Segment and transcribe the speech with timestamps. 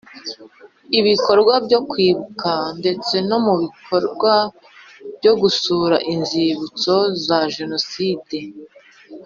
[0.99, 4.33] ibikorwa byo kwibuka ndetse no mu bikorwa
[5.17, 6.93] byo gusura inzibutso
[7.25, 8.39] za Jenoside